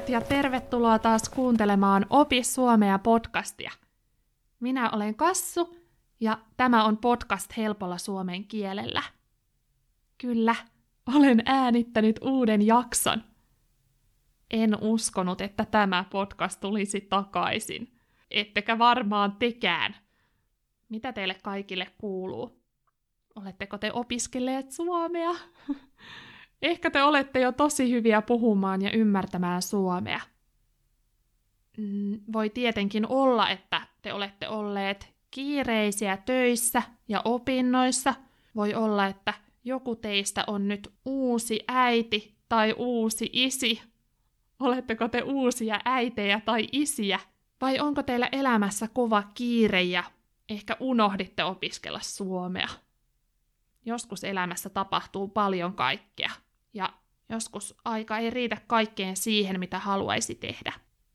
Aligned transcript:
kuulijat, 0.00 0.22
ja 0.22 0.28
tervetuloa 0.28 0.98
taas 0.98 1.28
kuuntelemaan 1.28 2.06
Opi 2.10 2.42
Suomea 2.42 2.98
podcastia. 2.98 3.70
Minä 4.60 4.90
olen 4.90 5.14
Kassu, 5.14 5.76
ja 6.20 6.38
tämä 6.56 6.84
on 6.84 6.98
podcast 6.98 7.56
helpolla 7.56 7.98
suomen 7.98 8.44
kielellä. 8.44 9.02
Kyllä, 10.18 10.54
olen 11.14 11.42
äänittänyt 11.44 12.18
uuden 12.22 12.66
jakson. 12.66 13.24
En 14.50 14.78
uskonut, 14.80 15.40
että 15.40 15.64
tämä 15.64 16.04
podcast 16.10 16.60
tulisi 16.60 17.00
takaisin. 17.00 17.98
Ettekä 18.30 18.78
varmaan 18.78 19.36
tekään. 19.36 19.96
Mitä 20.88 21.12
teille 21.12 21.34
kaikille 21.42 21.86
kuuluu? 21.98 22.62
Oletteko 23.34 23.78
te 23.78 23.92
opiskelleet 23.92 24.72
suomea? 24.72 25.30
Ehkä 26.62 26.90
te 26.90 27.02
olette 27.02 27.40
jo 27.40 27.52
tosi 27.52 27.90
hyviä 27.90 28.22
puhumaan 28.22 28.82
ja 28.82 28.90
ymmärtämään 28.90 29.62
suomea. 29.62 30.20
Mm, 31.76 32.20
voi 32.32 32.50
tietenkin 32.50 33.06
olla, 33.06 33.50
että 33.50 33.82
te 34.02 34.12
olette 34.12 34.48
olleet 34.48 35.14
kiireisiä 35.30 36.16
töissä 36.16 36.82
ja 37.08 37.22
opinnoissa. 37.24 38.14
Voi 38.56 38.74
olla, 38.74 39.06
että 39.06 39.34
joku 39.64 39.96
teistä 39.96 40.44
on 40.46 40.68
nyt 40.68 40.92
uusi 41.04 41.60
äiti 41.68 42.36
tai 42.48 42.74
uusi 42.78 43.30
isi. 43.32 43.82
Oletteko 44.60 45.08
te 45.08 45.22
uusia 45.22 45.80
äitejä 45.84 46.40
tai 46.40 46.68
isiä? 46.72 47.20
Vai 47.60 47.80
onko 47.80 48.02
teillä 48.02 48.28
elämässä 48.32 48.88
kova 48.88 49.22
kiire 49.34 49.82
ja 49.82 50.04
ehkä 50.48 50.76
unohditte 50.80 51.44
opiskella 51.44 52.00
suomea? 52.02 52.68
Joskus 53.84 54.24
elämässä 54.24 54.68
tapahtuu 54.68 55.28
paljon 55.28 55.72
kaikkea 55.74 56.30
ja 56.76 56.92
joskus 57.28 57.74
aika 57.84 58.18
ei 58.18 58.30
riitä 58.30 58.56
kaikkeen 58.66 59.16
siihen, 59.16 59.60
mitä 59.60 59.78
haluaisi 59.78 60.34
tehdä. 60.34 60.72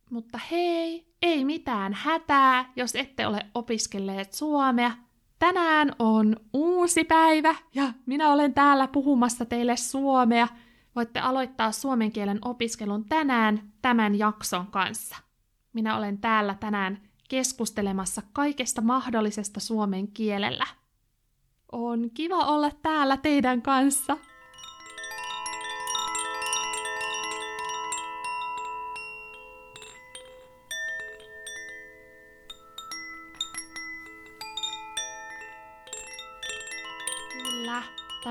Mutta 0.09 0.39
hei, 0.51 1.07
ei 1.21 1.45
mitään 1.45 1.93
hätää, 1.93 2.71
jos 2.75 2.95
ette 2.95 3.27
ole 3.27 3.45
opiskelleet 3.55 4.33
suomea. 4.33 4.91
Tänään 5.39 5.95
on 5.99 6.35
uusi 6.53 7.03
päivä 7.03 7.55
ja 7.75 7.93
minä 8.05 8.31
olen 8.31 8.53
täällä 8.53 8.87
puhumassa 8.87 9.45
teille 9.45 9.77
suomea. 9.77 10.47
Voitte 10.95 11.19
aloittaa 11.19 11.71
suomen 11.71 12.11
kielen 12.11 12.39
opiskelun 12.45 13.05
tänään 13.05 13.71
tämän 13.81 14.19
jakson 14.19 14.67
kanssa. 14.67 15.15
Minä 15.73 15.97
olen 15.97 16.17
täällä 16.17 16.55
tänään 16.59 17.01
keskustelemassa 17.29 18.21
kaikesta 18.33 18.81
mahdollisesta 18.81 19.59
suomen 19.59 20.07
kielellä. 20.07 20.65
On 21.71 22.09
kiva 22.13 22.37
olla 22.37 22.71
täällä 22.81 23.17
teidän 23.17 23.61
kanssa. 23.61 24.17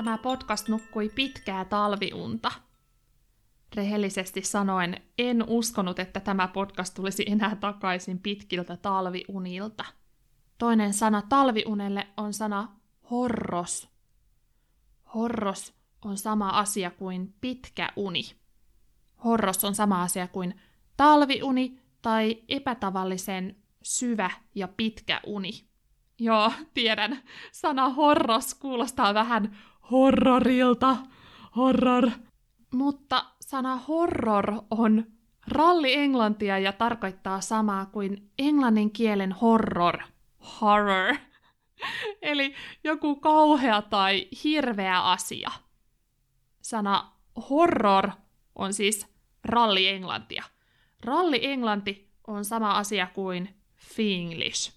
Tämä 0.03 0.17
podcast 0.17 0.67
nukkui 0.67 1.09
pitkää 1.09 1.65
talviunta. 1.65 2.51
Rehellisesti 3.75 4.41
sanoen, 4.41 5.01
en 5.17 5.43
uskonut, 5.47 5.99
että 5.99 6.19
tämä 6.19 6.47
podcast 6.47 6.93
tulisi 6.93 7.23
enää 7.27 7.55
takaisin 7.55 8.19
pitkiltä 8.19 8.77
talviunilta. 8.77 9.85
Toinen 10.57 10.93
sana 10.93 11.21
talviunelle 11.29 12.07
on 12.17 12.33
sana 12.33 12.67
horros. 13.11 13.89
Horros 15.13 15.73
on 16.05 16.17
sama 16.17 16.49
asia 16.49 16.91
kuin 16.91 17.33
pitkä 17.41 17.89
uni. 17.95 18.23
Horros 19.23 19.65
on 19.65 19.75
sama 19.75 20.03
asia 20.03 20.27
kuin 20.27 20.61
talviuni 20.97 21.79
tai 22.01 22.43
epätavallisen 22.49 23.55
syvä 23.83 24.31
ja 24.55 24.67
pitkä 24.67 25.21
uni. 25.25 25.51
Joo, 26.19 26.51
tiedän. 26.73 27.23
Sana 27.51 27.89
horros 27.89 28.53
kuulostaa 28.53 29.13
vähän 29.13 29.57
horrorilta. 29.91 30.97
Horror. 31.55 32.11
Mutta 32.73 33.25
sana 33.41 33.75
horror 33.75 34.61
on 34.69 35.05
ralli 35.47 35.93
englantia 35.93 36.59
ja 36.59 36.73
tarkoittaa 36.73 37.41
samaa 37.41 37.85
kuin 37.85 38.31
englannin 38.39 38.91
kielen 38.91 39.31
horror. 39.31 39.97
Horror. 40.61 41.15
Eli 42.21 42.55
joku 42.83 43.15
kauhea 43.15 43.81
tai 43.81 44.27
hirveä 44.43 45.01
asia. 45.01 45.51
Sana 46.61 47.11
horror 47.49 48.11
on 48.55 48.73
siis 48.73 49.07
ralli 49.43 49.87
englantia. 49.87 50.43
Ralli 51.05 51.45
englanti 51.45 52.11
on 52.27 52.45
sama 52.45 52.71
asia 52.71 53.07
kuin 53.13 53.55
finglish. 53.75 54.73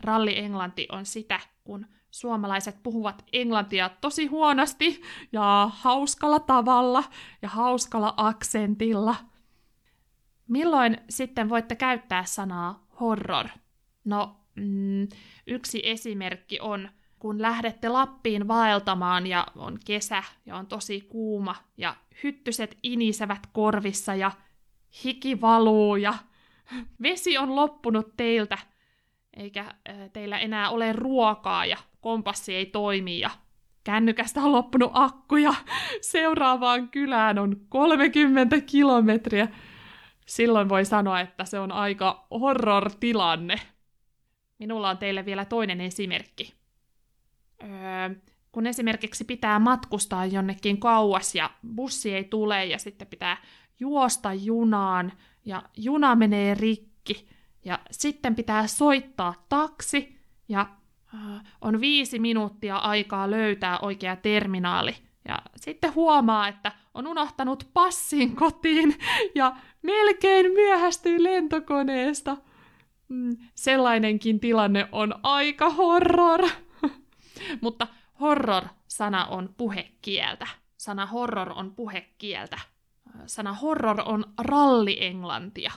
Ralli 0.00 0.38
englanti 0.38 0.86
on 0.92 1.06
sitä, 1.06 1.40
kun 1.64 1.86
suomalaiset 2.12 2.82
puhuvat 2.82 3.24
englantia 3.32 3.90
tosi 4.00 4.26
huonosti 4.26 5.02
ja 5.32 5.70
hauskalla 5.74 6.40
tavalla 6.40 7.04
ja 7.42 7.48
hauskalla 7.48 8.14
aksentilla. 8.16 9.16
Milloin 10.48 10.98
sitten 11.10 11.48
voitte 11.48 11.76
käyttää 11.76 12.24
sanaa 12.24 12.86
horror? 13.00 13.48
No, 14.04 14.36
mm, 14.54 15.08
yksi 15.46 15.80
esimerkki 15.84 16.60
on, 16.60 16.88
kun 17.18 17.42
lähdette 17.42 17.88
Lappiin 17.88 18.48
vaeltamaan 18.48 19.26
ja 19.26 19.46
on 19.56 19.78
kesä 19.84 20.22
ja 20.46 20.56
on 20.56 20.66
tosi 20.66 21.00
kuuma 21.00 21.54
ja 21.76 21.96
hyttyset 22.22 22.78
inisevät 22.82 23.46
korvissa 23.52 24.14
ja 24.14 24.30
hiki 25.04 25.40
valuu 25.40 25.96
ja 25.96 26.14
vesi 27.02 27.38
on 27.38 27.56
loppunut 27.56 28.16
teiltä 28.16 28.58
eikä 29.36 29.74
teillä 30.12 30.38
enää 30.38 30.70
ole 30.70 30.92
ruokaa 30.92 31.66
ja 31.66 31.76
kompassi 32.02 32.54
ei 32.54 32.66
toimi 32.66 33.20
ja 33.20 33.30
kännykästä 33.84 34.40
on 34.40 34.52
loppunut 34.52 34.90
akku 34.94 35.36
ja 35.36 35.54
seuraavaan 36.00 36.88
kylään 36.88 37.38
on 37.38 37.56
30 37.68 38.60
kilometriä. 38.60 39.48
Silloin 40.26 40.68
voi 40.68 40.84
sanoa, 40.84 41.20
että 41.20 41.44
se 41.44 41.58
on 41.58 41.72
aika 41.72 42.26
horror-tilanne. 42.30 43.60
Minulla 44.58 44.90
on 44.90 44.98
teille 44.98 45.24
vielä 45.24 45.44
toinen 45.44 45.80
esimerkki. 45.80 46.54
Öö, 47.62 47.68
kun 48.52 48.66
esimerkiksi 48.66 49.24
pitää 49.24 49.58
matkustaa 49.58 50.26
jonnekin 50.26 50.80
kauas 50.80 51.34
ja 51.34 51.50
bussi 51.74 52.14
ei 52.14 52.24
tule 52.24 52.66
ja 52.66 52.78
sitten 52.78 53.06
pitää 53.06 53.36
juosta 53.80 54.34
junaan 54.34 55.12
ja 55.44 55.62
juna 55.76 56.14
menee 56.14 56.54
rikki 56.54 57.28
ja 57.64 57.78
sitten 57.90 58.34
pitää 58.34 58.66
soittaa 58.66 59.46
taksi 59.48 60.18
ja 60.48 60.66
on 61.60 61.80
viisi 61.80 62.18
minuuttia 62.18 62.76
aikaa 62.76 63.30
löytää 63.30 63.78
oikea 63.78 64.16
terminaali. 64.16 64.94
Ja 65.28 65.38
sitten 65.56 65.94
huomaa, 65.94 66.48
että 66.48 66.72
on 66.94 67.06
unohtanut 67.06 67.70
passin 67.72 68.36
kotiin 68.36 68.98
ja 69.34 69.56
melkein 69.82 70.52
myöhästyy 70.52 71.22
lentokoneesta. 71.24 72.36
Mm, 73.08 73.36
sellainenkin 73.54 74.40
tilanne 74.40 74.88
on 74.92 75.14
aika 75.22 75.70
horror. 75.70 76.48
Mutta 77.62 77.86
horror-sana 78.20 79.24
on 79.26 79.54
puhekieltä. 79.56 80.46
Sana 80.76 81.06
horror 81.06 81.52
on 81.56 81.74
puhekieltä. 81.74 82.58
Sana 83.26 83.52
horror 83.52 84.02
on 84.04 84.24
rallienglantia. 84.38 85.72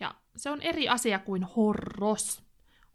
Ja 0.00 0.14
se 0.36 0.50
on 0.50 0.62
eri 0.62 0.88
asia 0.88 1.18
kuin 1.18 1.42
horros. 1.42 2.42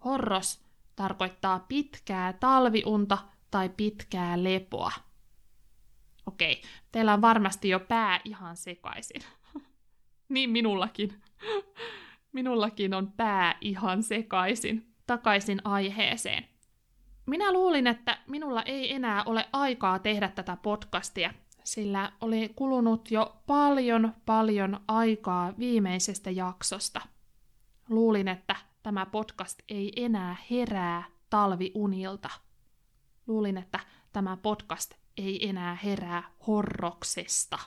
Horros 0.06 0.65
tarkoittaa 0.96 1.60
pitkää 1.60 2.34
talviunta 2.34 3.18
tai 3.52 3.70
pitkää 3.70 4.44
lepoa. 4.44 4.92
Okei, 6.26 6.62
teillä 6.92 7.14
on 7.14 7.22
varmasti 7.22 7.70
jo 7.70 7.80
pää 7.80 8.22
ihan 8.26 8.58
sekaisin. 8.58 9.22
niin 10.30 10.50
minullakin. 10.50 11.22
Minullakin 12.34 12.94
on 12.94 13.12
pää 13.12 13.58
ihan 13.62 14.04
sekaisin. 14.04 14.94
Takaisin 15.08 15.62
aiheeseen. 15.64 16.46
Minä 17.26 17.54
luulin, 17.54 17.88
että 17.88 18.18
minulla 18.28 18.64
ei 18.64 18.94
enää 18.94 19.24
ole 19.24 19.46
aikaa 19.54 20.00
tehdä 20.00 20.28
tätä 20.28 20.58
podcastia, 20.62 21.34
sillä 21.64 22.12
oli 22.22 22.52
kulunut 22.56 23.12
jo 23.12 23.42
paljon 23.48 24.14
paljon 24.26 24.80
aikaa 24.88 25.54
viimeisestä 25.60 26.32
jaksosta. 26.32 27.02
Luulin, 27.90 28.28
että 28.28 28.56
tämä 28.86 29.06
podcast 29.06 29.60
ei 29.70 29.92
enää 29.96 30.36
herää 30.52 31.04
talviunilta. 31.30 32.30
Luulin, 33.28 33.58
että 33.58 33.80
tämä 34.14 34.38
podcast 34.38 34.94
ei 35.18 35.50
enää 35.50 35.76
herää 35.76 36.32
horroksesta. 36.48 37.60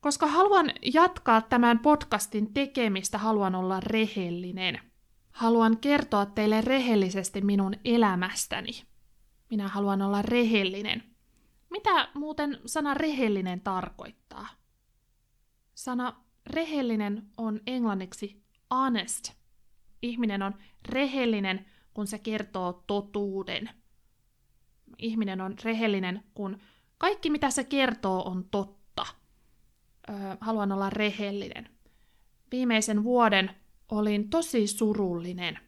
Koska 0.00 0.26
haluan 0.26 0.72
jatkaa 0.94 1.40
tämän 1.40 1.78
podcastin 1.78 2.54
tekemistä, 2.54 3.18
haluan 3.18 3.54
olla 3.54 3.80
rehellinen. 3.80 4.80
Haluan 5.30 5.78
kertoa 5.78 6.26
teille 6.26 6.60
rehellisesti 6.60 7.40
minun 7.40 7.74
elämästäni. 7.84 8.82
Minä 9.50 9.68
haluan 9.68 10.02
olla 10.02 10.22
rehellinen. 10.22 11.02
Mitä 11.70 12.08
muuten 12.14 12.60
sana 12.66 12.94
rehellinen 12.94 13.60
tarkoittaa? 13.60 14.48
Sana 15.74 16.24
rehellinen 16.46 17.30
on 17.36 17.60
englanniksi 17.66 18.42
honest. 18.70 19.38
Ihminen 20.02 20.42
on 20.42 20.54
rehellinen, 20.88 21.66
kun 21.94 22.06
se 22.06 22.18
kertoo 22.18 22.84
totuuden. 22.86 23.70
Ihminen 24.98 25.40
on 25.40 25.54
rehellinen, 25.64 26.24
kun 26.34 26.58
kaikki 26.98 27.30
mitä 27.30 27.50
se 27.50 27.64
kertoo 27.64 28.22
on 28.22 28.44
totta. 28.50 29.06
Öö, 30.10 30.16
haluan 30.40 30.72
olla 30.72 30.90
rehellinen. 30.90 31.68
Viimeisen 32.52 33.04
vuoden 33.04 33.50
olin 33.88 34.30
tosi 34.30 34.66
surullinen. 34.66 35.58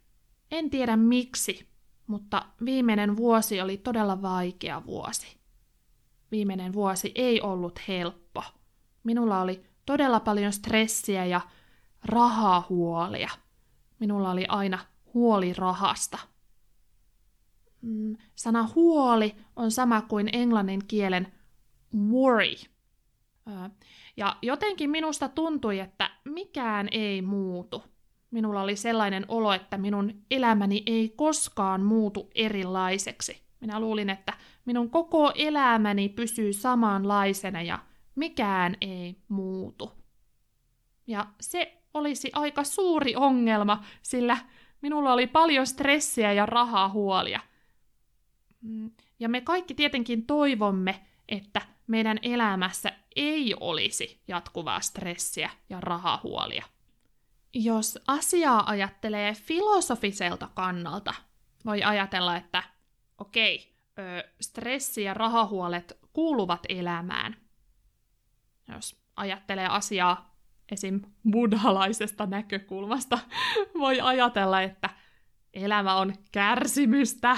En 0.51 0.71
tiedä 0.71 0.97
miksi, 0.97 1.69
mutta 2.07 2.47
viimeinen 2.65 3.17
vuosi 3.17 3.61
oli 3.61 3.77
todella 3.77 4.23
vaikea 4.23 4.87
vuosi. 4.87 5.41
Viimeinen 6.31 6.73
vuosi 6.73 7.13
ei 7.15 7.41
ollut 7.41 7.81
helppo. 7.89 8.45
Minulla 9.05 9.41
oli 9.41 9.63
todella 9.87 10.21
paljon 10.21 10.53
stressiä 10.53 11.25
ja 11.25 11.41
rahahuolia. 12.05 13.31
Minulla 14.01 14.31
oli 14.31 14.45
aina 14.49 14.79
huoli 15.15 15.53
rahasta. 15.53 16.19
Mm, 17.83 18.17
sana 18.35 18.69
huoli 18.75 19.35
on 19.57 19.71
sama 19.71 20.03
kuin 20.03 20.29
englannin 20.33 20.87
kielen 20.89 21.33
worry. 22.11 22.55
Ja 24.17 24.37
jotenkin 24.43 24.91
minusta 24.91 25.29
tuntui, 25.29 25.79
että 25.79 26.11
mikään 26.25 26.89
ei 26.91 27.23
muutu. 27.23 27.85
Minulla 28.31 28.63
oli 28.63 28.77
sellainen 28.77 29.25
olo, 29.29 29.53
että 29.53 29.79
minun 29.79 30.23
elämäni 30.31 30.83
ei 30.87 31.09
koskaan 31.09 31.83
muutu 31.83 32.31
erilaiseksi. 32.35 33.43
Minä 33.61 33.81
luulin, 33.81 34.11
että 34.11 34.33
minun 34.65 34.91
koko 34.91 35.33
elämäni 35.35 36.09
pysyy 36.09 36.53
samanlaisena 36.53 37.63
ja 37.63 37.79
mikään 38.15 38.77
ei 38.81 39.17
muutu. 39.29 39.93
Ja 41.07 41.27
se 41.41 41.80
olisi 41.95 42.31
aika 42.35 42.65
suuri 42.65 43.17
ongelma, 43.17 43.85
sillä 44.03 44.39
minulla 44.83 45.13
oli 45.13 45.27
paljon 45.27 45.67
stressiä 45.67 46.33
ja 46.33 46.47
rahahuolia. 46.47 47.41
Mm, 48.61 48.91
ja 49.19 49.29
me 49.29 49.41
kaikki 49.41 49.75
tietenkin 49.75 50.27
toivomme, 50.27 51.07
että 51.29 51.61
meidän 51.87 52.19
elämässä 52.23 52.93
ei 53.17 53.55
olisi 53.61 54.23
jatkuvaa 54.29 54.81
stressiä 54.81 55.51
ja 55.69 55.81
rahahuolia. 55.81 56.65
Jos 57.55 57.99
asiaa 58.07 58.71
ajattelee 58.71 59.35
filosofiselta 59.35 60.49
kannalta, 60.55 61.15
voi 61.65 61.83
ajatella, 61.83 62.37
että 62.37 62.63
okei, 63.19 63.77
stressi 64.41 65.03
ja 65.03 65.15
rahahuolet 65.15 65.99
kuuluvat 66.13 66.61
elämään. 66.69 67.37
Jos 68.75 69.03
ajattelee 69.17 69.67
asiaa 69.67 70.30
esim. 70.71 71.01
buddhalaisesta 71.31 72.27
näkökulmasta, 72.27 73.19
voi 73.81 74.01
ajatella, 74.01 74.63
että 74.63 74.91
elämä 75.55 75.97
on 75.97 76.15
kärsimystä. 76.33 77.37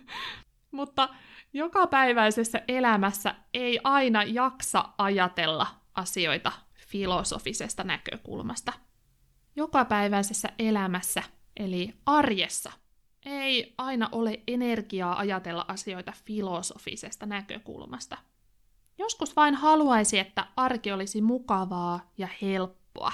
Mutta 0.70 1.08
jokapäiväisessä 1.52 2.62
elämässä 2.68 3.34
ei 3.54 3.80
aina 3.84 4.22
jaksa 4.22 4.88
ajatella 4.98 5.66
asioita 5.94 6.52
filosofisesta 6.88 7.84
näkökulmasta. 7.84 8.72
Jokapäiväisessä 9.56 10.48
elämässä, 10.58 11.22
eli 11.56 11.94
arjessa, 12.06 12.72
ei 13.26 13.74
aina 13.78 14.08
ole 14.12 14.40
energiaa 14.46 15.18
ajatella 15.18 15.64
asioita 15.68 16.12
filosofisesta 16.24 17.26
näkökulmasta. 17.26 18.18
Joskus 18.98 19.36
vain 19.36 19.54
haluaisi, 19.54 20.18
että 20.18 20.46
arki 20.56 20.92
olisi 20.92 21.22
mukavaa 21.22 22.12
ja 22.18 22.28
helppoa. 22.42 23.12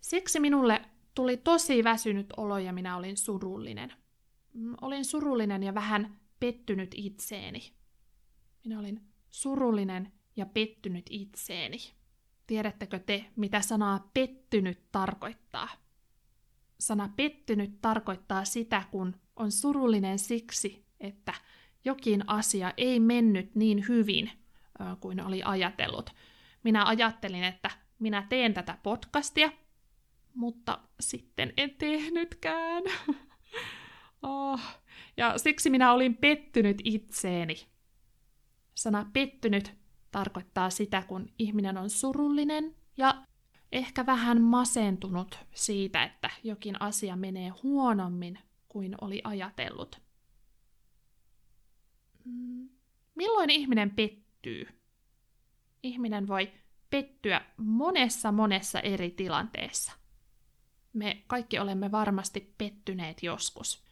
Siksi 0.00 0.40
minulle 0.40 0.82
tuli 1.14 1.36
tosi 1.36 1.84
väsynyt 1.84 2.26
olo 2.36 2.58
ja 2.58 2.72
minä 2.72 2.96
olin 2.96 3.16
surullinen. 3.16 3.92
Mm, 4.54 4.74
olin 4.80 5.04
surullinen 5.04 5.62
ja 5.62 5.74
vähän 5.74 6.20
pettynyt 6.40 6.94
itseeni. 6.94 7.72
Minä 8.64 8.78
olin 8.78 9.00
surullinen 9.30 10.12
ja 10.36 10.46
pettynyt 10.46 11.06
itseeni. 11.10 11.78
Tiedättekö 12.46 12.98
te, 12.98 13.24
mitä 13.36 13.60
sanaa 13.60 14.10
pettynyt 14.14 14.92
tarkoittaa? 14.92 15.68
Sana 16.80 17.12
pettynyt 17.16 17.80
tarkoittaa 17.80 18.44
sitä, 18.44 18.82
kun 18.90 19.16
on 19.36 19.52
surullinen 19.52 20.18
siksi, 20.18 20.86
että 21.00 21.34
jokin 21.84 22.24
asia 22.26 22.72
ei 22.76 23.00
mennyt 23.00 23.54
niin 23.54 23.88
hyvin 23.88 24.30
kuin 25.00 25.26
oli 25.26 25.42
ajatellut. 25.44 26.10
Minä 26.62 26.86
ajattelin, 26.86 27.44
että 27.44 27.70
minä 27.98 28.26
teen 28.28 28.54
tätä 28.54 28.78
podcastia, 28.82 29.52
mutta 30.34 30.78
sitten 31.00 31.52
en 31.56 31.70
tehnytkään. 31.70 32.82
oh. 34.22 34.60
Ja 35.16 35.38
siksi 35.38 35.70
minä 35.70 35.92
olin 35.92 36.16
pettynyt 36.16 36.80
itseeni. 36.84 37.66
Sana 38.74 39.10
pettynyt 39.12 39.74
tarkoittaa 40.10 40.70
sitä, 40.70 41.02
kun 41.02 41.32
ihminen 41.38 41.78
on 41.78 41.90
surullinen 41.90 42.74
ja 42.96 43.22
ehkä 43.72 44.06
vähän 44.06 44.42
masentunut 44.42 45.38
siitä, 45.54 46.04
että 46.04 46.30
jokin 46.44 46.82
asia 46.82 47.16
menee 47.16 47.48
huonommin 47.48 48.38
kuin 48.68 48.94
oli 49.00 49.20
ajatellut. 49.24 50.00
Mm. 52.24 52.68
Milloin 53.14 53.50
ihminen 53.50 53.90
pettyy? 53.90 54.27
Ihminen 55.82 56.28
voi 56.28 56.52
pettyä 56.90 57.40
monessa 57.56 58.32
monessa 58.32 58.80
eri 58.80 59.10
tilanteessa. 59.10 59.92
Me 60.92 61.22
kaikki 61.26 61.58
olemme 61.58 61.90
varmasti 61.90 62.54
pettyneet 62.58 63.22
joskus. 63.22 63.84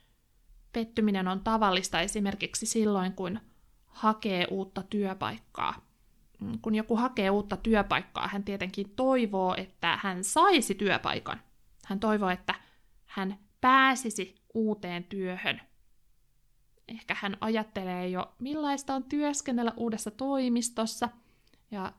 Pettyminen 0.72 1.28
on 1.28 1.40
tavallista 1.40 2.00
esimerkiksi 2.00 2.66
silloin, 2.66 3.12
kun 3.12 3.40
hakee 3.86 4.46
uutta 4.50 4.82
työpaikkaa. 4.82 5.86
Mm, 6.40 6.58
kun 6.62 6.74
joku 6.74 6.96
hakee 6.96 7.30
uutta 7.30 7.56
työpaikkaa, 7.56 8.28
hän 8.28 8.44
tietenkin 8.44 8.90
toivoo, 8.90 9.54
että 9.58 9.98
hän 10.02 10.24
saisi 10.24 10.74
työpaikan. 10.74 11.40
Hän 11.84 12.00
toivoo, 12.00 12.30
että 12.30 12.54
hän 13.06 13.38
pääsisi 13.60 14.34
uuteen 14.54 15.04
työhön. 15.04 15.60
Ehkä 16.88 17.16
hän 17.20 17.36
ajattelee 17.40 18.08
jo, 18.08 18.34
millaista 18.38 18.94
on 18.94 19.04
työskennellä 19.04 19.72
uudessa 19.76 20.10
toimistossa, 20.10 21.08
ja 21.70 21.92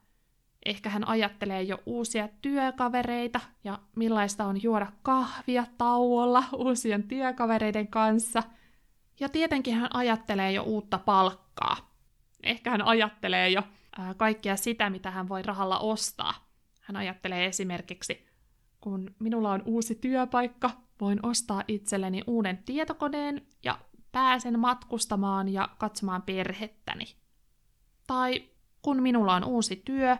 ehkä 0.65 0.89
hän 0.89 1.07
ajattelee 1.07 1.63
jo 1.63 1.79
uusia 1.85 2.29
työkavereita 2.41 3.39
ja 3.63 3.79
millaista 3.95 4.45
on 4.45 4.63
juoda 4.63 4.91
kahvia 5.03 5.65
tauolla 5.77 6.43
uusien 6.65 7.03
työkavereiden 7.03 7.87
kanssa. 7.87 8.43
Ja 9.19 9.29
tietenkin 9.29 9.75
hän 9.75 9.95
ajattelee 9.95 10.51
jo 10.51 10.63
uutta 10.63 10.97
palkkaa. 10.97 11.93
Ehkä 12.43 12.71
hän 12.71 12.81
ajattelee 12.81 13.49
jo 13.49 13.63
kaikkea 14.17 14.57
sitä, 14.57 14.89
mitä 14.89 15.11
hän 15.11 15.29
voi 15.29 15.41
rahalla 15.41 15.79
ostaa. 15.79 16.47
Hän 16.81 16.95
ajattelee 16.95 17.45
esimerkiksi, 17.45 18.27
kun 18.81 19.15
minulla 19.19 19.51
on 19.51 19.63
uusi 19.65 19.95
työpaikka, 19.95 20.71
voin 21.01 21.19
ostaa 21.25 21.63
itselleni 21.67 22.21
uuden 22.27 22.57
tietokoneen 22.57 23.46
pääsen 24.17 24.59
matkustamaan 24.59 25.49
ja 25.49 25.69
katsomaan 25.77 26.21
perhettäni. 26.21 27.05
Tai 28.07 28.43
kun 28.81 29.01
minulla 29.01 29.35
on 29.35 29.43
uusi 29.43 29.81
työ, 29.85 30.17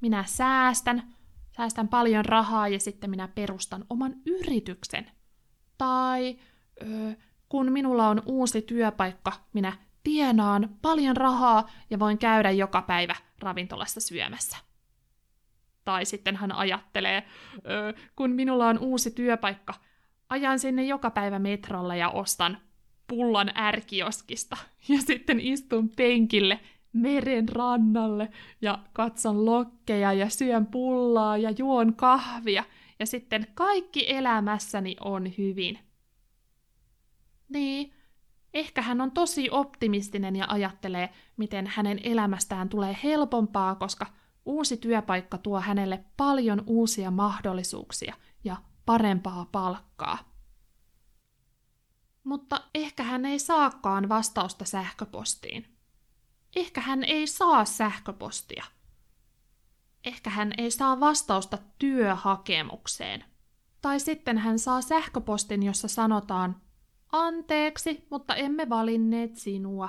minä 0.00 0.24
säästän, 0.26 1.14
säästän 1.56 1.88
paljon 1.88 2.24
rahaa 2.24 2.68
ja 2.68 2.80
sitten 2.80 3.10
minä 3.10 3.28
perustan 3.28 3.84
oman 3.90 4.14
yrityksen. 4.26 5.10
Tai 5.78 6.38
ö, 6.82 7.14
kun 7.48 7.72
minulla 7.72 8.08
on 8.08 8.22
uusi 8.26 8.62
työpaikka, 8.62 9.32
minä 9.52 9.72
tienaan 10.02 10.76
paljon 10.82 11.16
rahaa 11.16 11.70
ja 11.90 11.98
voin 11.98 12.18
käydä 12.18 12.50
joka 12.50 12.82
päivä 12.82 13.14
ravintolassa 13.38 14.00
syömässä. 14.00 14.56
Tai 15.84 16.04
sitten 16.04 16.36
hän 16.36 16.52
ajattelee, 16.52 17.26
kun 18.16 18.30
minulla 18.30 18.68
on 18.68 18.78
uusi 18.78 19.10
työpaikka, 19.10 19.74
ajan 20.28 20.58
sinne 20.58 20.84
joka 20.84 21.10
päivä 21.10 21.38
metrolla 21.38 21.94
ja 21.94 22.10
ostan 22.10 22.65
pullan 23.06 23.52
ärkioskista 23.56 24.56
ja 24.88 24.98
sitten 25.00 25.40
istun 25.40 25.88
penkille 25.88 26.60
meren 26.92 27.48
rannalle 27.48 28.28
ja 28.60 28.78
katson 28.92 29.46
lokkeja 29.46 30.12
ja 30.12 30.28
syön 30.28 30.66
pullaa 30.66 31.36
ja 31.36 31.50
juon 31.50 31.94
kahvia 31.94 32.64
ja 32.98 33.06
sitten 33.06 33.46
kaikki 33.54 34.04
elämässäni 34.10 34.96
on 35.00 35.32
hyvin. 35.38 35.78
Niin, 37.48 37.92
Ehkä 38.56 38.82
hän 38.82 39.00
on 39.00 39.10
tosi 39.10 39.50
optimistinen 39.50 40.36
ja 40.36 40.46
ajattelee, 40.48 41.12
miten 41.36 41.66
hänen 41.66 42.00
elämästään 42.02 42.68
tulee 42.68 42.96
helpompaa, 43.02 43.74
koska 43.74 44.06
uusi 44.44 44.76
työpaikka 44.76 45.38
tuo 45.38 45.60
hänelle 45.60 46.04
paljon 46.16 46.62
uusia 46.66 47.10
mahdollisuuksia 47.10 48.14
ja 48.44 48.56
parempaa 48.86 49.46
palkkaa. 49.52 50.18
Mutta 52.26 52.60
ehkä 52.74 53.02
hän 53.02 53.24
ei 53.24 53.38
saakaan 53.38 54.08
vastausta 54.08 54.64
sähköpostiin. 54.64 55.76
Ehkä 56.56 56.80
hän 56.80 57.04
ei 57.04 57.26
saa 57.26 57.64
sähköpostia. 57.64 58.64
ehkä 60.04 60.30
hän 60.30 60.52
ei 60.58 60.70
saa 60.70 61.00
vastausta 61.00 61.58
työhakemukseen. 61.78 63.24
Tai 63.82 64.00
sitten 64.00 64.38
hän 64.38 64.58
saa 64.58 64.82
sähköpostin, 64.82 65.62
jossa 65.62 65.88
sanotaan, 65.88 66.62
anteeksi, 67.12 68.06
mutta 68.10 68.34
emme 68.34 68.68
valinneet 68.68 69.36
sinua. 69.36 69.88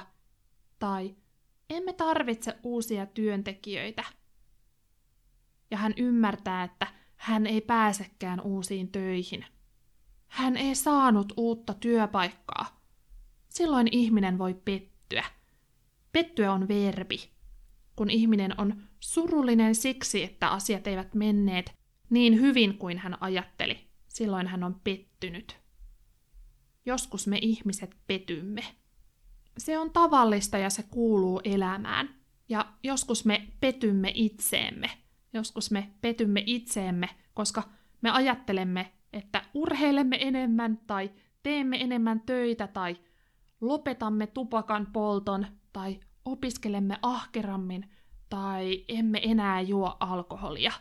Tai 0.79 1.15
emme 1.69 1.93
tarvitse 1.93 2.57
uusia 2.63 3.05
työntekijöitä. 3.05 4.03
Ja 5.71 5.77
hän 5.77 5.93
ymmärtää, 5.97 6.63
että 6.63 6.87
hän 7.15 7.47
ei 7.47 7.61
pääsekään 7.61 8.41
uusiin 8.41 8.91
töihin. 8.91 9.45
Hän 10.27 10.57
ei 10.57 10.75
saanut 10.75 11.33
uutta 11.37 11.73
työpaikkaa. 11.73 12.81
Silloin 13.49 13.87
ihminen 13.91 14.37
voi 14.37 14.53
pettyä. 14.65 15.23
Pettyä 16.11 16.53
on 16.53 16.67
verbi. 16.67 17.17
Kun 17.95 18.09
ihminen 18.09 18.59
on 18.59 18.83
surullinen 18.99 19.75
siksi, 19.75 20.23
että 20.23 20.49
asiat 20.49 20.87
eivät 20.87 21.13
menneet 21.13 21.73
niin 22.09 22.41
hyvin 22.41 22.77
kuin 22.77 22.97
hän 22.97 23.17
ajatteli, 23.21 23.87
silloin 24.07 24.47
hän 24.47 24.63
on 24.63 24.81
pettynyt. 24.83 25.57
Joskus 26.85 27.27
me 27.27 27.39
ihmiset 27.41 27.97
petymme. 28.07 28.61
Se 29.57 29.79
on 29.79 29.91
tavallista 29.91 30.57
ja 30.57 30.69
se 30.69 30.83
kuuluu 30.83 31.41
elämään. 31.43 32.15
Ja 32.49 32.73
joskus 32.83 33.25
me 33.25 33.47
petymme 33.59 34.11
itseemme. 34.15 34.89
Joskus 35.33 35.71
me 35.71 35.91
petymme 36.01 36.43
itseemme, 36.45 37.09
koska 37.33 37.63
me 38.01 38.09
ajattelemme, 38.09 38.91
että 39.13 39.41
urheilemme 39.53 40.17
enemmän 40.21 40.79
tai 40.87 41.11
teemme 41.43 41.77
enemmän 41.81 42.21
töitä 42.21 42.67
tai 42.67 42.97
lopetamme 43.61 44.27
tupakan 44.27 44.87
polton 44.93 45.47
tai 45.73 45.99
opiskelemme 46.25 46.97
ahkerammin 47.01 47.89
tai 48.29 48.85
emme 48.87 49.19
enää 49.23 49.61
juo 49.61 49.97
alkoholia. 49.99 50.71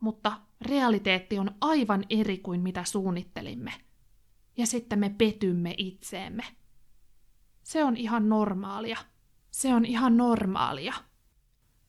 Mutta 0.00 0.32
realiteetti 0.60 1.38
on 1.38 1.50
aivan 1.60 2.04
eri 2.10 2.38
kuin 2.38 2.60
mitä 2.60 2.84
suunnittelimme. 2.84 3.72
Ja 4.56 4.66
sitten 4.66 4.98
me 4.98 5.14
petymme 5.18 5.74
itseemme. 5.78 6.44
Se 7.62 7.84
on 7.84 7.96
ihan 7.96 8.28
normaalia. 8.28 8.96
Se 9.50 9.74
on 9.74 9.84
ihan 9.84 10.16
normaalia. 10.16 10.94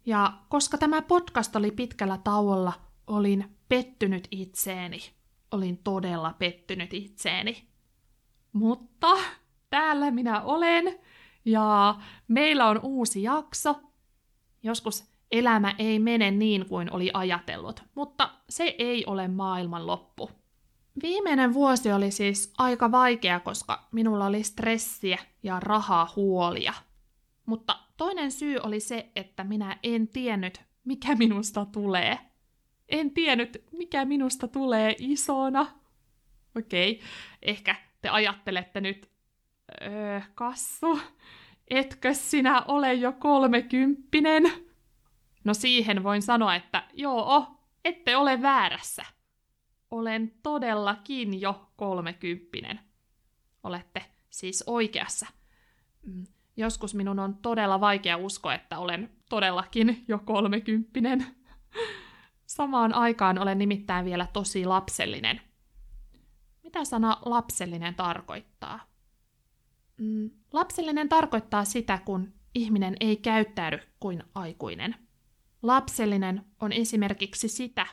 Ja 0.06 0.34
koska 0.50 0.78
tämä 0.78 1.02
podcast 1.02 1.56
oli 1.56 1.72
pitkällä 1.72 2.18
tauolla, 2.24 2.74
olin 3.08 3.58
pettynyt 3.70 4.28
itseeni. 4.32 5.17
Olin 5.52 5.78
todella 5.84 6.34
pettynyt 6.40 6.94
itseeni. 6.94 7.68
Mutta 8.54 9.08
täällä 9.70 10.12
minä 10.12 10.42
olen 10.42 11.00
ja 11.46 11.96
meillä 12.28 12.68
on 12.68 12.80
uusi 12.84 13.24
jakso. 13.24 13.76
Joskus 14.64 15.12
elämä 15.32 15.76
ei 15.78 16.00
mene 16.00 16.32
niin 16.32 16.66
kuin 16.70 16.94
oli 16.94 17.12
ajatellut, 17.14 17.84
mutta 17.96 18.30
se 18.50 18.76
ei 18.78 19.06
ole 19.06 19.28
maailman 19.28 19.88
loppu. 19.88 20.32
Viimeinen 21.02 21.54
vuosi 21.54 21.92
oli 21.92 22.12
siis 22.12 22.54
aika 22.58 22.92
vaikea, 22.92 23.40
koska 23.40 23.88
minulla 23.92 24.26
oli 24.26 24.44
stressiä 24.44 25.18
ja 25.44 25.60
rahaa 25.60 26.10
huolia. 26.16 26.74
Mutta 27.46 27.80
toinen 27.98 28.32
syy 28.32 28.58
oli 28.64 28.80
se, 28.80 29.12
että 29.16 29.44
minä 29.44 29.80
en 29.84 30.08
tiennyt, 30.08 30.62
mikä 30.84 31.16
minusta 31.16 31.66
tulee. 31.66 32.20
En 32.90 33.12
tiennyt, 33.12 33.64
mikä 33.72 34.06
minusta 34.06 34.48
tulee 34.48 34.96
isona. 35.00 35.68
Okei, 36.58 36.92
okay. 36.92 37.08
ehkä 37.42 37.76
te 38.02 38.10
ajattelette 38.10 38.82
nyt, 38.82 39.10
öö, 39.82 40.22
kassu, 40.36 41.00
etkö 41.68 42.14
sinä 42.14 42.62
ole 42.62 42.94
jo 42.94 43.12
kolmekymppinen? 43.12 44.44
No 45.44 45.54
siihen 45.54 46.04
voin 46.04 46.22
sanoa, 46.22 46.56
että 46.56 46.84
joo, 46.94 47.48
ette 47.86 48.18
ole 48.18 48.42
väärässä. 48.42 49.06
Olen 49.92 50.34
todellakin 50.44 51.42
jo 51.42 51.72
kolmekymppinen. 51.76 52.80
Olette 53.64 54.06
siis 54.30 54.64
oikeassa. 54.68 55.26
Mm, 56.06 56.24
joskus 56.58 56.96
minun 56.96 57.20
on 57.20 57.38
todella 57.38 57.80
vaikea 57.80 58.18
uskoa, 58.18 58.54
että 58.54 58.80
olen 58.80 59.12
todellakin 59.30 60.06
jo 60.08 60.20
kolmekymppinen. 60.20 61.26
Samaan 62.48 62.94
aikaan 62.94 63.40
olen 63.40 63.58
nimittäin 63.58 64.06
vielä 64.06 64.28
tosi 64.34 64.66
lapsellinen. 64.66 65.42
Mitä 66.64 66.86
sana 66.86 67.18
lapsellinen 67.26 67.96
tarkoittaa? 67.96 68.80
Mm, 69.98 70.30
lapsellinen 70.54 71.10
tarkoittaa 71.10 71.66
sitä, 71.66 72.00
kun 72.06 72.34
ihminen 72.56 72.96
ei 73.00 73.18
käyttäydy 73.18 73.80
kuin 74.00 74.24
aikuinen. 74.36 74.96
Lapsellinen 75.62 76.46
on 76.60 76.72
esimerkiksi 76.72 77.48
sitä, 77.48 77.88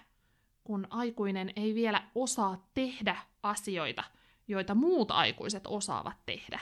kun 0.64 0.86
aikuinen 0.90 1.50
ei 1.56 1.74
vielä 1.74 2.02
osaa 2.14 2.68
tehdä 2.74 3.16
asioita, 3.42 4.04
joita 4.48 4.74
muut 4.74 5.10
aikuiset 5.10 5.66
osaavat 5.66 6.16
tehdä. 6.26 6.60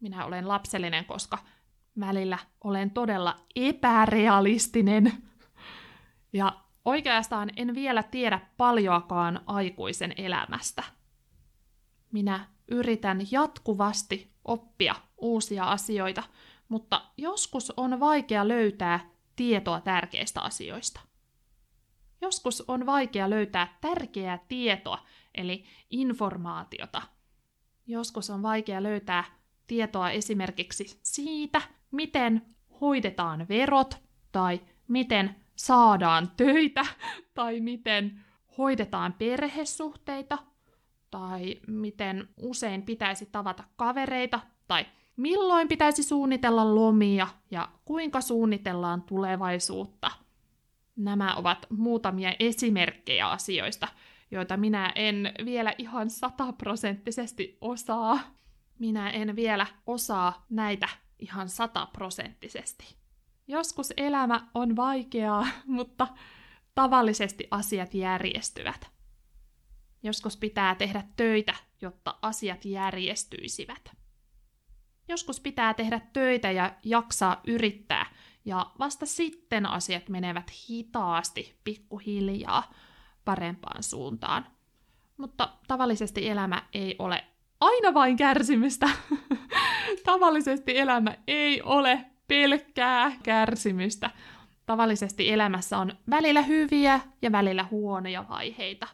Minä 0.00 0.24
olen 0.24 0.48
lapsellinen, 0.48 1.04
koska 1.04 1.38
välillä 2.00 2.38
olen 2.64 2.90
todella 2.90 3.36
epärealistinen. 3.56 5.12
Ja 6.32 6.63
oikeastaan 6.84 7.50
en 7.56 7.74
vielä 7.74 8.02
tiedä 8.02 8.40
paljoakaan 8.56 9.40
aikuisen 9.46 10.14
elämästä. 10.16 10.82
Minä 12.12 12.48
yritän 12.68 13.20
jatkuvasti 13.30 14.32
oppia 14.44 14.94
uusia 15.18 15.64
asioita, 15.64 16.22
mutta 16.68 17.04
joskus 17.16 17.72
on 17.76 18.00
vaikea 18.00 18.48
löytää 18.48 19.10
tietoa 19.36 19.80
tärkeistä 19.80 20.40
asioista. 20.40 21.00
Joskus 22.20 22.64
on 22.68 22.86
vaikea 22.86 23.30
löytää 23.30 23.78
tärkeää 23.80 24.38
tietoa, 24.48 24.98
eli 25.34 25.64
informaatiota. 25.90 27.02
Joskus 27.86 28.30
on 28.30 28.42
vaikea 28.42 28.82
löytää 28.82 29.24
tietoa 29.66 30.10
esimerkiksi 30.10 31.00
siitä, 31.02 31.62
miten 31.90 32.46
hoidetaan 32.80 33.48
verot, 33.48 34.02
tai 34.32 34.60
miten 34.88 35.43
saadaan 35.56 36.30
töitä, 36.36 36.86
tai 37.34 37.60
miten 37.60 38.20
hoidetaan 38.58 39.12
perhesuhteita, 39.12 40.38
tai 41.10 41.60
miten 41.66 42.28
usein 42.36 42.82
pitäisi 42.82 43.26
tavata 43.26 43.64
kavereita, 43.76 44.40
tai 44.68 44.86
milloin 45.16 45.68
pitäisi 45.68 46.02
suunnitella 46.02 46.74
lomia 46.74 47.26
ja 47.50 47.68
kuinka 47.84 48.20
suunnitellaan 48.20 49.02
tulevaisuutta. 49.02 50.10
Nämä 50.96 51.34
ovat 51.34 51.66
muutamia 51.70 52.32
esimerkkejä 52.38 53.28
asioista, 53.28 53.88
joita 54.30 54.56
minä 54.56 54.92
en 54.94 55.32
vielä 55.44 55.74
ihan 55.78 56.10
sataprosenttisesti 56.10 57.58
osaa. 57.60 58.18
Minä 58.78 59.10
en 59.10 59.36
vielä 59.36 59.66
osaa 59.86 60.46
näitä 60.50 60.88
ihan 61.18 61.48
sataprosenttisesti. 61.48 63.03
Joskus 63.46 63.92
elämä 63.96 64.48
on 64.54 64.76
vaikeaa, 64.76 65.46
mutta 65.66 66.08
tavallisesti 66.74 67.48
asiat 67.50 67.94
järjestyvät. 67.94 68.90
Joskus 70.02 70.36
pitää 70.36 70.74
tehdä 70.74 71.04
töitä, 71.16 71.54
jotta 71.80 72.18
asiat 72.22 72.64
järjestyisivät. 72.64 73.90
Joskus 75.08 75.40
pitää 75.40 75.74
tehdä 75.74 76.00
töitä 76.12 76.50
ja 76.50 76.74
jaksaa 76.84 77.40
yrittää, 77.46 78.06
ja 78.44 78.66
vasta 78.78 79.06
sitten 79.06 79.66
asiat 79.66 80.08
menevät 80.08 80.50
hitaasti, 80.68 81.60
pikkuhiljaa 81.64 82.72
parempaan 83.24 83.82
suuntaan. 83.82 84.46
Mutta 85.16 85.48
tavallisesti 85.66 86.28
elämä 86.28 86.62
ei 86.74 86.96
ole 86.98 87.24
aina 87.60 87.94
vain 87.94 88.16
kärsimystä. 88.16 88.88
tavallisesti 90.04 90.78
elämä 90.78 91.16
ei 91.26 91.62
ole 91.62 92.06
pelkkää 92.28 93.12
kärsimystä. 93.22 94.10
Tavallisesti 94.66 95.30
elämässä 95.30 95.78
on 95.78 95.92
välillä 96.10 96.42
hyviä 96.42 97.00
ja 97.22 97.32
välillä 97.32 97.64
huonoja 97.70 98.24
vaiheita. 98.28 98.86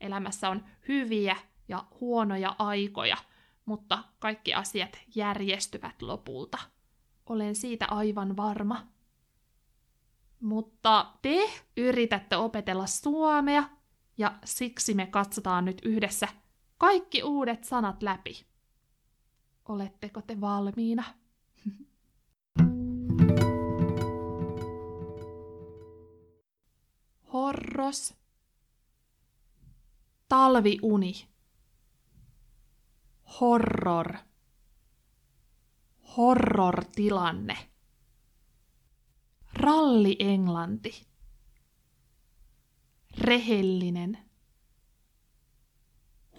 Elämässä 0.00 0.50
on 0.50 0.64
hyviä 0.88 1.36
ja 1.68 1.84
huonoja 2.00 2.56
aikoja– 2.58 3.16
mutta 3.64 4.04
kaikki 4.18 4.54
asiat 4.54 4.98
järjestyvät 5.14 6.02
lopulta. 6.02 6.58
Olen 7.26 7.54
siitä 7.54 7.86
aivan 7.90 8.36
varma. 8.36 8.86
Mutta 10.40 11.14
te 11.22 11.50
yritätte 11.76 12.36
opetella 12.36 12.86
suomea, 12.86 13.64
ja 14.18 14.38
siksi 14.44 14.94
me 14.94 15.06
katsotaan 15.06 15.64
nyt 15.64 15.82
yhdessä 15.84 16.28
kaikki 16.78 17.22
uudet 17.22 17.64
sanat 17.64 18.02
läpi. 18.02 18.46
Oletteko 19.68 20.22
te 20.22 20.40
valmiina? 20.40 21.04
Horros. 27.32 28.14
Talviuni 30.28 31.28
horror, 33.40 34.14
horror-tilanne. 36.16 37.56
Ralli 39.52 40.16
Englanti. 40.18 41.12
rehellinen, 43.18 44.18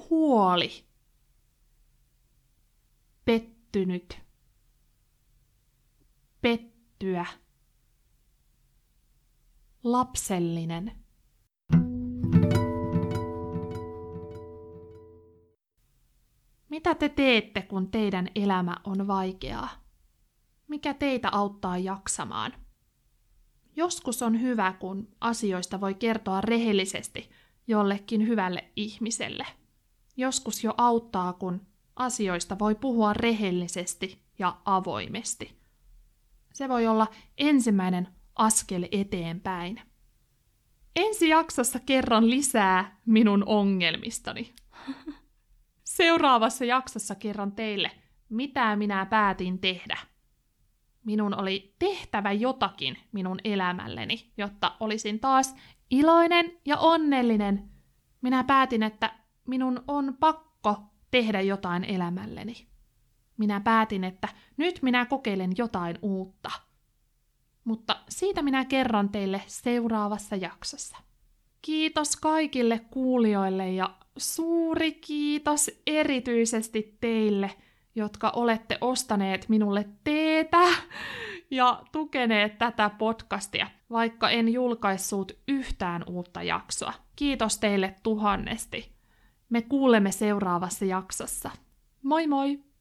huoli, 0.10 0.86
pettynyt, 3.26 4.22
pettyä, 6.42 7.26
lapsellinen. 9.84 10.92
Mitä 16.70 16.96
te 16.96 17.10
teette, 17.10 17.62
kun 17.62 17.92
teidän 17.92 18.28
elämä 18.36 18.75
on 18.84 19.08
vaikeaa? 19.08 19.70
Mikä 20.68 20.94
teitä 20.94 21.30
auttaa 21.32 21.78
jaksamaan? 21.78 22.54
Joskus 23.75 24.22
on 24.22 24.42
hyvä, 24.42 24.74
kun 24.80 25.08
asioista 25.22 25.82
voi 25.82 25.94
kertoa 25.94 26.42
rehellisesti 26.42 27.30
jollekin 27.68 28.28
hyvälle 28.28 28.72
ihmiselle. 28.75 29.46
Joskus 30.18 30.63
jo 30.63 30.74
auttaa, 30.78 31.34
kun 31.34 31.62
asioista 31.96 32.60
voi 32.60 32.75
puhua 32.75 33.13
rehellisesti 33.13 34.22
ja 34.40 34.58
avoimesti. 34.66 35.58
Se 36.54 36.70
voi 36.70 36.88
olla 36.88 37.08
ensimmäinen 37.38 38.08
askel 38.36 38.88
eteenpäin. 38.92 39.82
Ensi 40.96 41.30
jaksossa 41.30 41.80
kerron 41.80 42.30
lisää 42.30 43.00
minun 43.06 43.44
ongelmistani. 43.46 44.54
Seuraavassa 45.84 46.66
jaksossa 46.66 47.16
kerron 47.16 47.52
teille, 47.52 47.92
mitä 48.30 48.75
minä 48.75 49.06
päätin 49.06 49.60
tehdä. 49.60 49.98
Minun 51.06 51.40
oli 51.40 51.75
tehtävä 51.80 52.32
jotakin 52.32 52.98
minun 53.12 53.40
elämälleni, 53.44 54.32
jotta 54.38 54.75
olisin 54.80 55.20
taas 55.20 55.56
iloinen 55.92 56.52
ja 56.66 56.78
onnellinen. 56.78 57.70
Minä 58.22 58.44
päätin, 58.44 58.84
että 58.84 59.13
minun 59.48 59.84
on 59.88 60.18
pakko 60.20 60.94
tehdä 61.12 61.42
jotain 61.42 61.84
elämälleni. 61.84 62.68
Minä 63.38 63.60
päätin, 63.60 64.04
että 64.04 64.28
nyt 64.58 64.80
minä 64.82 65.06
kokeilen 65.06 65.52
jotain 65.58 66.00
uutta. 66.02 66.52
Mutta 67.63 68.00
siitä 68.10 68.41
minä 68.41 68.65
kerron 68.65 69.10
teille 69.10 69.41
seuraavassa 69.48 70.36
jaksossa. 70.36 70.98
Kiitos 71.62 72.15
kaikille 72.15 72.79
kuulijoille 72.91 73.72
ja 73.72 73.96
suuri 74.17 74.91
kiitos 74.91 75.72
erityisesti 75.88 76.98
teille, 77.01 77.51
jotka 77.96 78.29
olette 78.29 78.77
ostaneet 78.82 79.50
minulle 79.50 79.89
teetä 80.03 80.67
ja 81.51 81.84
tukeneet 81.91 82.58
tätä 82.58 82.89
podcastia, 82.89 83.67
vaikka 83.91 84.29
en 84.29 84.53
julkaissut 84.53 85.32
yhtään 85.48 86.03
uutta 86.08 86.43
jaksoa. 86.43 86.93
Kiitos 87.15 87.58
teille 87.58 87.96
tuhannesti. 88.03 88.91
Me 89.50 89.62
kuulemme 89.62 90.12
seuraavassa 90.12 90.86
jaksossa. 90.86 91.51
Moi 92.03 92.27
moi! 92.27 92.73